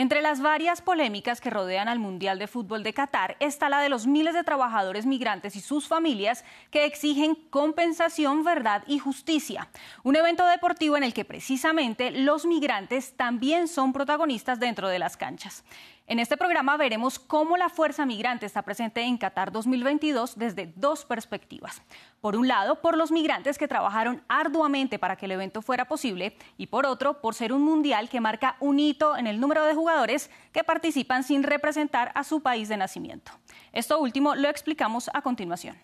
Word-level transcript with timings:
Entre 0.00 0.22
las 0.22 0.40
varias 0.40 0.80
polémicas 0.80 1.42
que 1.42 1.50
rodean 1.50 1.86
al 1.86 1.98
Mundial 1.98 2.38
de 2.38 2.46
Fútbol 2.46 2.82
de 2.82 2.94
Qatar 2.94 3.36
está 3.38 3.68
la 3.68 3.82
de 3.82 3.90
los 3.90 4.06
miles 4.06 4.32
de 4.32 4.44
trabajadores 4.44 5.04
migrantes 5.04 5.56
y 5.56 5.60
sus 5.60 5.88
familias 5.88 6.42
que 6.70 6.86
exigen 6.86 7.34
compensación, 7.50 8.42
verdad 8.42 8.82
y 8.86 8.98
justicia. 8.98 9.68
Un 10.02 10.16
evento 10.16 10.46
deportivo 10.46 10.96
en 10.96 11.04
el 11.04 11.12
que 11.12 11.26
precisamente 11.26 12.12
los 12.12 12.46
migrantes 12.46 13.12
también 13.14 13.68
son 13.68 13.92
protagonistas 13.92 14.58
dentro 14.58 14.88
de 14.88 15.00
las 15.00 15.18
canchas. 15.18 15.64
En 16.10 16.18
este 16.18 16.36
programa 16.36 16.76
veremos 16.76 17.20
cómo 17.20 17.56
la 17.56 17.68
fuerza 17.68 18.04
migrante 18.04 18.44
está 18.44 18.62
presente 18.62 19.02
en 19.02 19.16
Qatar 19.16 19.52
2022 19.52 20.36
desde 20.36 20.72
dos 20.74 21.04
perspectivas. 21.04 21.82
Por 22.20 22.34
un 22.34 22.48
lado, 22.48 22.80
por 22.80 22.96
los 22.96 23.12
migrantes 23.12 23.58
que 23.58 23.68
trabajaron 23.68 24.20
arduamente 24.26 24.98
para 24.98 25.14
que 25.14 25.26
el 25.26 25.30
evento 25.30 25.62
fuera 25.62 25.84
posible 25.84 26.36
y 26.58 26.66
por 26.66 26.84
otro, 26.84 27.20
por 27.20 27.36
ser 27.36 27.52
un 27.52 27.62
mundial 27.62 28.08
que 28.08 28.20
marca 28.20 28.56
un 28.58 28.80
hito 28.80 29.16
en 29.16 29.28
el 29.28 29.38
número 29.38 29.64
de 29.64 29.76
jugadores 29.76 30.32
que 30.50 30.64
participan 30.64 31.22
sin 31.22 31.44
representar 31.44 32.10
a 32.16 32.24
su 32.24 32.42
país 32.42 32.68
de 32.68 32.76
nacimiento. 32.76 33.30
Esto 33.70 34.00
último 34.00 34.34
lo 34.34 34.48
explicamos 34.48 35.08
a 35.14 35.22
continuación. 35.22 35.76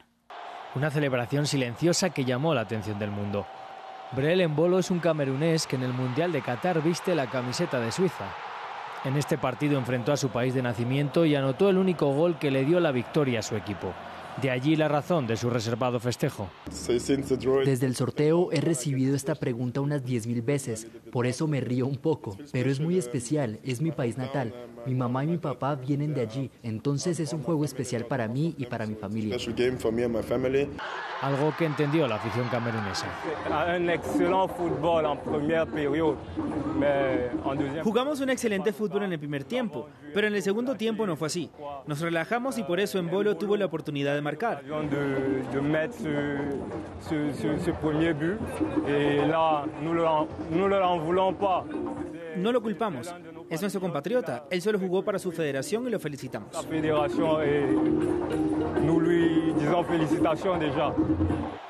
Una 0.74 0.90
celebración 0.90 1.46
silenciosa 1.46 2.10
que 2.10 2.24
llamó 2.24 2.52
la 2.52 2.62
atención 2.62 2.98
del 2.98 3.12
mundo. 3.12 3.46
Brel 4.10 4.40
Embolo 4.40 4.80
es 4.80 4.90
un 4.90 4.98
camerunés 4.98 5.68
que 5.68 5.76
en 5.76 5.84
el 5.84 5.92
Mundial 5.92 6.32
de 6.32 6.42
Qatar 6.42 6.82
viste 6.82 7.14
la 7.14 7.30
camiseta 7.30 7.78
de 7.78 7.92
Suiza. 7.92 8.24
En 9.06 9.16
este 9.16 9.38
partido 9.38 9.78
enfrentó 9.78 10.12
a 10.12 10.16
su 10.16 10.30
país 10.30 10.52
de 10.52 10.62
nacimiento 10.62 11.24
y 11.24 11.36
anotó 11.36 11.70
el 11.70 11.78
único 11.78 12.12
gol 12.12 12.40
que 12.40 12.50
le 12.50 12.64
dio 12.64 12.80
la 12.80 12.90
victoria 12.90 13.38
a 13.38 13.42
su 13.42 13.54
equipo. 13.54 13.94
De 14.42 14.50
allí 14.50 14.74
la 14.74 14.88
razón 14.88 15.28
de 15.28 15.36
su 15.36 15.48
reservado 15.48 16.00
festejo. 16.00 16.48
Desde 17.64 17.86
el 17.86 17.94
sorteo 17.94 18.50
he 18.50 18.60
recibido 18.60 19.14
esta 19.14 19.36
pregunta 19.36 19.80
unas 19.80 20.04
10.000 20.04 20.44
veces, 20.44 20.88
por 21.12 21.28
eso 21.28 21.46
me 21.46 21.60
río 21.60 21.86
un 21.86 21.98
poco, 21.98 22.36
pero 22.50 22.68
es 22.68 22.80
muy 22.80 22.98
especial, 22.98 23.60
es 23.62 23.80
mi 23.80 23.92
país 23.92 24.18
natal. 24.18 24.52
Mi 24.86 24.94
mamá 24.94 25.24
y 25.24 25.26
mi 25.26 25.38
papá 25.38 25.74
vienen 25.74 26.14
de 26.14 26.20
allí, 26.20 26.50
entonces 26.62 27.18
es 27.18 27.32
un 27.32 27.42
juego 27.42 27.64
especial 27.64 28.04
para 28.04 28.28
mí 28.28 28.54
y 28.56 28.66
para 28.66 28.86
mi 28.86 28.94
familia. 28.94 29.36
Algo 31.22 31.52
que 31.58 31.64
entendió 31.64 32.06
la 32.06 32.16
afición 32.16 32.48
camerunesa. 32.48 33.06
Jugamos 37.82 38.20
un 38.20 38.30
excelente 38.30 38.72
fútbol 38.72 39.02
en 39.02 39.12
el 39.12 39.18
primer 39.18 39.42
tiempo, 39.42 39.88
pero 40.14 40.28
en 40.28 40.34
el 40.34 40.42
segundo 40.42 40.76
tiempo 40.76 41.04
no 41.04 41.16
fue 41.16 41.26
así. 41.26 41.50
Nos 41.86 42.00
relajamos 42.00 42.56
y 42.58 42.62
por 42.62 42.78
eso 42.78 42.98
en 43.00 43.10
Bolo 43.10 43.36
tuvo 43.36 43.56
la 43.56 43.66
oportunidad 43.66 44.14
de 44.14 44.22
marcar. 44.22 44.62
No 52.36 52.52
lo 52.52 52.60
culpamos. 52.60 53.12
Es 53.48 53.60
nuestro 53.60 53.80
compatriota. 53.80 54.44
Él 54.50 54.60
solo 54.60 54.78
jugó 54.78 55.04
para 55.04 55.18
su 55.18 55.30
federación 55.30 55.86
y 55.86 55.90
lo 55.90 56.00
felicitamos. 56.00 56.50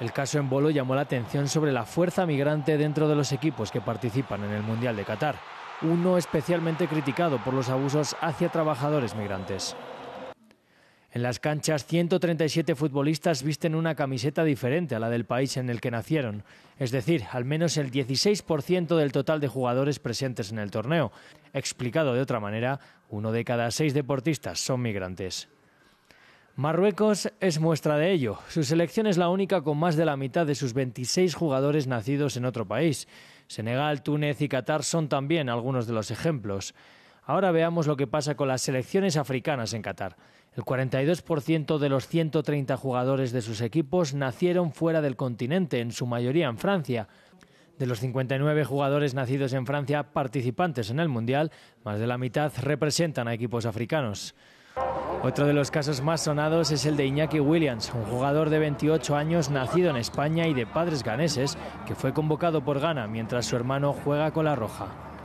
El 0.00 0.12
caso 0.12 0.38
en 0.38 0.48
Bolo 0.48 0.70
llamó 0.70 0.94
la 0.94 1.02
atención 1.02 1.48
sobre 1.48 1.72
la 1.72 1.84
fuerza 1.84 2.27
migrante 2.27 2.78
dentro 2.78 3.08
de 3.08 3.14
los 3.14 3.32
equipos 3.32 3.70
que 3.70 3.81
participan 3.81 4.44
en 4.44 4.53
el 4.53 4.62
Mundial 4.62 4.97
de 4.97 5.04
Qatar. 5.04 5.37
Uno 5.82 6.16
especialmente 6.16 6.88
criticado 6.88 7.38
por 7.44 7.53
los 7.53 7.69
abusos 7.69 8.16
hacia 8.20 8.48
trabajadores 8.48 9.14
migrantes. 9.14 9.76
En 11.16 11.22
las 11.22 11.41
canchas, 11.41 11.87
137 11.87 12.75
futbolistas 12.75 13.43
visten 13.43 13.75
una 13.75 13.94
camiseta 13.94 14.44
diferente 14.44 14.94
a 14.94 14.99
la 14.99 15.09
del 15.09 15.25
país 15.25 15.56
en 15.56 15.71
el 15.71 15.81
que 15.81 15.91
nacieron, 15.91 16.44
es 16.78 16.91
decir, 16.91 17.25
al 17.32 17.47
menos 17.47 17.78
el 17.78 17.91
16% 17.91 18.94
del 18.99 19.12
total 19.12 19.41
de 19.41 19.49
jugadores 19.49 19.99
presentes 19.99 20.53
en 20.53 20.59
el 20.59 20.71
torneo. 20.71 21.12
Explicado 21.55 22.12
de 22.12 22.21
otra 22.21 22.38
manera, 22.38 22.81
uno 23.09 23.32
de 23.32 23.47
cada 23.47 23.71
seis 23.71 23.94
deportistas 23.94 24.60
son 24.60 24.82
migrantes. 24.82 25.49
Marruecos 26.55 27.32
es 27.41 27.60
muestra 27.60 27.97
de 27.97 28.12
ello. 28.12 28.38
Su 28.50 28.62
selección 28.62 29.06
es 29.06 29.16
la 29.16 29.31
única 29.31 29.62
con 29.62 29.78
más 29.78 29.97
de 29.97 30.05
la 30.05 30.19
mitad 30.19 30.44
de 30.47 30.55
sus 30.55 30.75
26 30.75 31.34
jugadores 31.34 31.87
nacidos 31.87 32.37
en 32.37 32.44
otro 32.44 32.69
país. 32.69 33.09
Senegal, 33.47 34.03
Túnez 34.03 34.43
y 34.43 34.50
Qatar 34.50 34.84
son 34.84 35.09
también 35.09 35.49
algunos 35.49 35.87
de 35.87 35.94
los 35.94 36.10
ejemplos. 36.10 36.75
Ahora 37.22 37.53
veamos 37.53 37.87
lo 37.87 37.97
que 37.97 38.06
pasa 38.06 38.37
con 38.37 38.49
las 38.49 38.60
selecciones 38.60 39.16
africanas 39.16 39.72
en 39.72 39.81
Qatar. 39.81 40.16
El 40.56 40.65
42% 40.65 41.77
de 41.77 41.89
los 41.91 42.09
130 42.09 42.78
jugadores 42.78 43.31
de 43.31 43.43
sus 43.43 43.61
equipos 43.61 44.15
nacieron 44.15 44.72
fuera 44.72 45.03
del 45.03 45.15
continente, 45.15 45.81
en 45.81 45.93
su 45.93 46.06
mayoría 46.06 46.47
en 46.47 46.56
Francia. 46.56 47.09
De 47.78 47.84
los 47.84 48.00
59 48.00 48.65
jugadores 48.65 49.12
nacidos 49.12 49.53
en 49.53 49.67
Francia 49.67 50.15
participantes 50.15 50.89
en 50.89 50.99
el 50.99 51.11
Mundial, 51.11 51.53
más 51.84 52.00
de 52.00 52.06
la 52.06 52.17
mitad 52.17 52.50
representan 52.62 53.28
a 53.28 53.34
equipos 53.34 53.67
africanos. 53.67 54.34
Otro 55.22 55.47
de 55.47 55.53
los 55.53 55.71
casos 55.71 56.00
más 56.00 56.22
sonados 56.22 56.71
es 56.71 56.87
el 56.87 56.97
de 56.97 57.05
Iñaki 57.05 57.41
Williams, 57.41 57.93
un 57.94 58.05
jugador 58.05 58.49
de 58.49 58.59
28 58.59 59.15
años 59.15 59.50
nacido 59.50 59.91
en 59.91 59.97
España 59.97 60.47
y 60.47 60.55
de 60.55 60.67
padres 60.67 61.03
ganeses, 61.03 61.59
que 61.87 61.94
fue 61.94 62.15
convocado 62.15 62.65
por 62.65 62.81
Ghana 62.81 63.06
mientras 63.06 63.44
su 63.44 63.56
hermano 63.56 63.93
juega 63.93 64.31
con 64.31 64.47
la 64.47 64.56
Roja. 64.56 65.16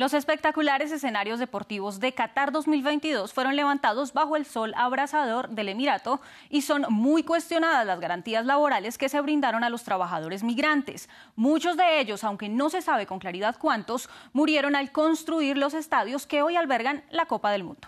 Los 0.00 0.14
espectaculares 0.14 0.90
escenarios 0.92 1.38
deportivos 1.38 2.00
de 2.00 2.14
Qatar 2.14 2.52
2022 2.52 3.34
fueron 3.34 3.54
levantados 3.54 4.14
bajo 4.14 4.34
el 4.34 4.46
sol 4.46 4.72
abrasador 4.74 5.50
del 5.50 5.68
Emirato 5.68 6.22
y 6.48 6.62
son 6.62 6.86
muy 6.88 7.22
cuestionadas 7.22 7.86
las 7.86 8.00
garantías 8.00 8.46
laborales 8.46 8.96
que 8.96 9.10
se 9.10 9.20
brindaron 9.20 9.62
a 9.62 9.68
los 9.68 9.84
trabajadores 9.84 10.42
migrantes. 10.42 11.10
Muchos 11.36 11.76
de 11.76 12.00
ellos, 12.00 12.24
aunque 12.24 12.48
no 12.48 12.70
se 12.70 12.80
sabe 12.80 13.04
con 13.04 13.18
claridad 13.18 13.56
cuántos, 13.58 14.08
murieron 14.32 14.74
al 14.74 14.90
construir 14.90 15.58
los 15.58 15.74
estadios 15.74 16.26
que 16.26 16.40
hoy 16.40 16.56
albergan 16.56 17.04
la 17.10 17.26
Copa 17.26 17.50
del 17.52 17.64
Mundo. 17.64 17.86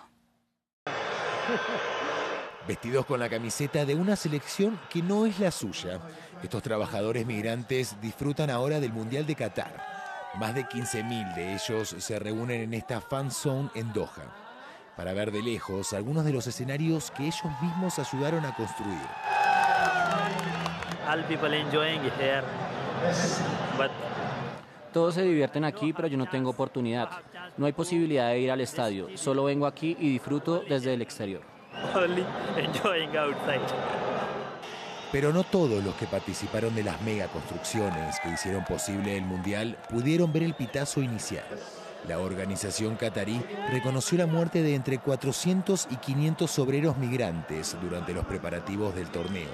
Vestidos 2.69 3.07
con 3.07 3.21
la 3.21 3.31
camiseta 3.31 3.87
de 3.87 3.95
una 3.95 4.17
selección 4.17 4.79
que 4.91 5.01
no 5.01 5.25
es 5.25 5.41
la 5.41 5.51
suya, 5.51 5.99
estos 6.43 6.63
trabajadores 6.63 7.25
migrantes 7.25 7.99
disfrutan 8.03 8.51
ahora 8.51 8.81
del 8.81 8.93
Mundial 8.93 9.25
de 9.25 9.35
Qatar. 9.35 9.92
Más 10.39 10.55
de 10.55 10.65
15.000 10.65 11.35
de 11.35 11.55
ellos 11.55 11.95
se 11.99 12.19
reúnen 12.19 12.63
en 12.63 12.75
esta 12.75 13.03
fan 13.03 13.31
zone 13.31 13.69
en 13.75 13.93
Doha 13.93 14.35
para 14.97 15.13
ver 15.13 15.31
de 15.31 15.43
lejos 15.43 15.93
algunos 15.93 16.25
de 16.25 16.33
los 16.33 16.47
escenarios 16.47 17.11
que 17.11 17.25
ellos 17.25 17.45
mismos 17.61 17.99
ayudaron 17.99 18.45
a 18.47 18.55
construir. 18.55 18.99
Todos 24.93 25.15
se 25.15 25.23
divierten 25.23 25.65
aquí, 25.65 25.93
pero 25.93 26.09
yo 26.09 26.17
no 26.17 26.27
tengo 26.27 26.51
oportunidad. 26.51 27.11
No 27.59 27.67
hay 27.67 27.73
posibilidad 27.73 28.29
de 28.29 28.41
ir 28.41 28.51
al 28.51 28.63
estadio. 28.63 29.09
Solo 29.17 29.45
vengo 29.45 29.67
aquí 29.67 29.97
y 30.01 30.11
disfruto 30.11 30.63
desde 30.67 30.95
el 30.95 31.03
exterior. 31.03 31.43
Pero 35.13 35.31
no 35.31 35.45
todos 35.45 35.85
los 35.85 35.95
que 35.97 36.07
participaron 36.07 36.75
de 36.75 36.83
las 36.83 37.01
megaconstrucciones 37.03 38.19
que 38.21 38.31
hicieron 38.31 38.65
posible 38.65 39.15
el 39.15 39.25
Mundial 39.25 39.77
pudieron 39.91 40.33
ver 40.33 40.43
el 40.43 40.55
pitazo 40.55 41.03
inicial. 41.03 41.45
La 42.09 42.19
organización 42.19 42.97
catarí 42.97 43.41
reconoció 43.71 44.17
la 44.19 44.27
muerte 44.27 44.63
de 44.63 44.75
entre 44.75 44.99
400 44.99 45.89
y 45.91 45.97
500 45.97 46.59
obreros 46.59 46.97
migrantes 46.97 47.77
durante 47.81 48.15
los 48.15 48.25
preparativos 48.25 48.95
del 48.95 49.09
torneo, 49.09 49.51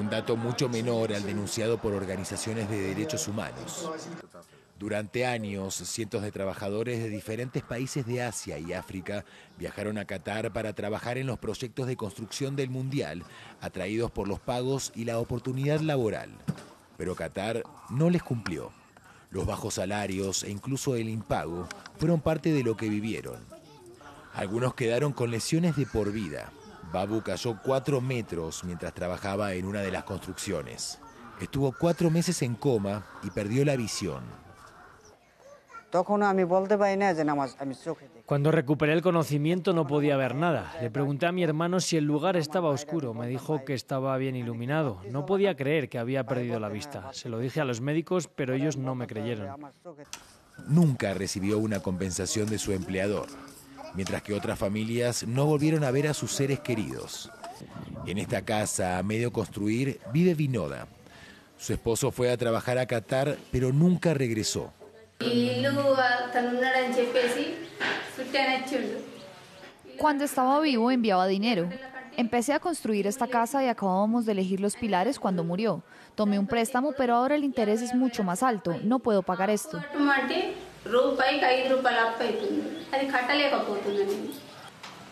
un 0.00 0.08
dato 0.08 0.36
mucho 0.36 0.68
menor 0.68 1.12
al 1.12 1.24
denunciado 1.24 1.78
por 1.78 1.92
organizaciones 1.92 2.70
de 2.70 2.80
derechos 2.80 3.26
humanos. 3.28 3.90
Durante 4.78 5.24
años, 5.24 5.74
cientos 5.74 6.20
de 6.22 6.30
trabajadores 6.30 7.02
de 7.02 7.08
diferentes 7.08 7.62
países 7.62 8.04
de 8.04 8.22
Asia 8.22 8.58
y 8.58 8.74
África 8.74 9.24
viajaron 9.58 9.96
a 9.96 10.04
Qatar 10.04 10.52
para 10.52 10.74
trabajar 10.74 11.16
en 11.16 11.26
los 11.26 11.38
proyectos 11.38 11.86
de 11.86 11.96
construcción 11.96 12.56
del 12.56 12.68
Mundial, 12.68 13.24
atraídos 13.62 14.10
por 14.10 14.28
los 14.28 14.38
pagos 14.38 14.92
y 14.94 15.06
la 15.06 15.18
oportunidad 15.18 15.80
laboral. 15.80 16.30
Pero 16.98 17.14
Qatar 17.14 17.62
no 17.88 18.10
les 18.10 18.22
cumplió. 18.22 18.70
Los 19.30 19.46
bajos 19.46 19.74
salarios 19.74 20.44
e 20.44 20.50
incluso 20.50 20.94
el 20.94 21.08
impago 21.08 21.66
fueron 21.96 22.20
parte 22.20 22.52
de 22.52 22.62
lo 22.62 22.76
que 22.76 22.90
vivieron. 22.90 23.40
Algunos 24.34 24.74
quedaron 24.74 25.14
con 25.14 25.30
lesiones 25.30 25.76
de 25.76 25.86
por 25.86 26.12
vida. 26.12 26.52
Babu 26.92 27.22
cayó 27.22 27.58
cuatro 27.62 28.02
metros 28.02 28.62
mientras 28.64 28.92
trabajaba 28.92 29.54
en 29.54 29.64
una 29.64 29.80
de 29.80 29.90
las 29.90 30.04
construcciones. 30.04 30.98
Estuvo 31.40 31.72
cuatro 31.72 32.10
meses 32.10 32.42
en 32.42 32.54
coma 32.54 33.06
y 33.22 33.30
perdió 33.30 33.64
la 33.64 33.76
visión. 33.76 34.45
Cuando 38.26 38.50
recuperé 38.50 38.92
el 38.92 39.02
conocimiento 39.02 39.72
no 39.72 39.86
podía 39.86 40.16
ver 40.16 40.34
nada. 40.34 40.74
Le 40.80 40.90
pregunté 40.90 41.26
a 41.26 41.32
mi 41.32 41.42
hermano 41.42 41.80
si 41.80 41.96
el 41.96 42.04
lugar 42.04 42.36
estaba 42.36 42.70
oscuro. 42.70 43.14
Me 43.14 43.26
dijo 43.26 43.64
que 43.64 43.74
estaba 43.74 44.16
bien 44.16 44.36
iluminado. 44.36 45.00
No 45.10 45.26
podía 45.26 45.56
creer 45.56 45.88
que 45.88 45.98
había 45.98 46.24
perdido 46.24 46.58
la 46.60 46.68
vista. 46.68 47.12
Se 47.12 47.28
lo 47.28 47.38
dije 47.38 47.60
a 47.60 47.64
los 47.64 47.80
médicos, 47.80 48.28
pero 48.28 48.54
ellos 48.54 48.76
no 48.76 48.94
me 48.94 49.06
creyeron. 49.06 49.48
Nunca 50.66 51.14
recibió 51.14 51.58
una 51.58 51.80
compensación 51.80 52.48
de 52.48 52.58
su 52.58 52.72
empleador, 52.72 53.26
mientras 53.94 54.22
que 54.22 54.34
otras 54.34 54.58
familias 54.58 55.26
no 55.26 55.46
volvieron 55.46 55.84
a 55.84 55.90
ver 55.90 56.08
a 56.08 56.14
sus 56.14 56.32
seres 56.32 56.60
queridos. 56.60 57.30
En 58.06 58.18
esta 58.18 58.42
casa 58.42 58.98
a 58.98 59.02
medio 59.02 59.32
construir 59.32 60.00
vive 60.12 60.34
Vinoda. 60.34 60.86
Su 61.58 61.72
esposo 61.72 62.10
fue 62.10 62.30
a 62.30 62.36
trabajar 62.36 62.78
a 62.78 62.86
Qatar, 62.86 63.38
pero 63.50 63.72
nunca 63.72 64.14
regresó. 64.14 64.72
Cuando 69.98 70.24
estaba 70.24 70.60
vivo 70.60 70.90
enviaba 70.90 71.26
dinero. 71.26 71.68
Empecé 72.16 72.54
a 72.54 72.60
construir 72.60 73.06
esta 73.06 73.26
casa 73.26 73.62
y 73.62 73.68
acabábamos 73.68 74.24
de 74.24 74.32
elegir 74.32 74.60
los 74.60 74.74
pilares 74.74 75.18
cuando 75.18 75.44
murió. 75.44 75.82
Tomé 76.14 76.38
un 76.38 76.46
préstamo, 76.46 76.92
pero 76.96 77.14
ahora 77.14 77.34
el 77.34 77.44
interés 77.44 77.82
es 77.82 77.94
mucho 77.94 78.24
más 78.24 78.42
alto. 78.42 78.78
No 78.82 79.00
puedo 79.00 79.22
pagar 79.22 79.50
esto. 79.50 79.82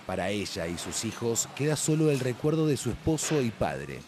Para 0.06 0.30
ella 0.30 0.66
y 0.66 0.78
sus 0.78 1.04
hijos 1.04 1.48
queda 1.54 1.76
solo 1.76 2.10
el 2.10 2.20
recuerdo 2.20 2.66
de 2.66 2.76
su 2.76 2.90
esposo 2.90 3.40
y 3.42 3.50
padre. 3.50 4.00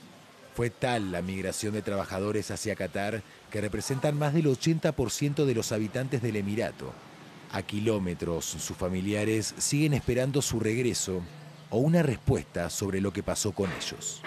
Fue 0.57 0.71
tal 0.71 1.13
la 1.13 1.21
migración 1.21 1.75
de 1.75 1.83
trabajadores 1.83 2.51
hacia 2.51 2.75
Qatar 2.75 3.23
que 3.51 3.61
representan 3.61 4.19
más 4.19 4.33
del 4.33 4.47
80% 4.47 5.45
de 5.45 5.55
los 5.55 5.71
habitantes 5.71 6.23
del 6.23 6.37
Emirato. 6.37 6.95
A 7.53 7.61
kilómetros, 7.61 8.47
sus 8.47 8.75
familiares 8.75 9.55
siguen 9.59 9.93
esperando 9.93 10.41
su 10.41 10.59
regreso 10.59 11.21
o 11.69 11.77
una 11.77 12.03
respuesta 12.03 12.71
sobre 12.71 13.03
lo 13.03 13.13
que 13.13 13.23
pasó 13.23 13.53
con 13.53 13.71
ellos. 13.71 14.23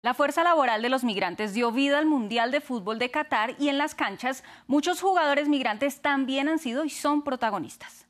La 0.00 0.14
fuerza 0.14 0.42
laboral 0.42 0.80
de 0.80 0.88
los 0.88 1.04
migrantes 1.04 1.52
dio 1.52 1.70
vida 1.70 1.98
al 1.98 2.06
Mundial 2.06 2.50
de 2.52 2.62
Fútbol 2.62 2.98
de 2.98 3.10
Qatar 3.10 3.54
y 3.58 3.68
en 3.68 3.76
las 3.76 3.94
canchas 3.94 4.44
muchos 4.66 5.02
jugadores 5.02 5.46
migrantes 5.46 6.00
también 6.00 6.48
han 6.48 6.58
sido 6.58 6.86
y 6.86 6.90
son 6.90 7.20
protagonistas. 7.20 8.06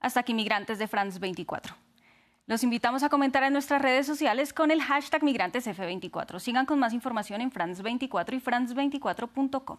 Hasta 0.00 0.20
aquí 0.20 0.34
Migrantes 0.34 0.78
de 0.78 0.86
France 0.86 1.18
24. 1.18 1.74
Los 2.46 2.64
invitamos 2.64 3.04
a 3.04 3.08
comentar 3.08 3.44
en 3.44 3.52
nuestras 3.52 3.80
redes 3.80 4.04
sociales 4.04 4.52
con 4.52 4.72
el 4.72 4.82
hashtag 4.82 5.22
MigrantesF24. 5.22 6.40
Sigan 6.40 6.66
con 6.66 6.78
más 6.80 6.92
información 6.92 7.40
en 7.40 7.52
France24 7.52 8.34
y 8.34 8.40
France24.com. 8.40 9.78